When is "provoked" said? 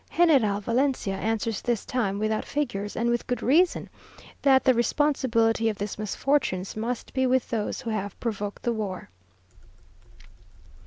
8.19-8.63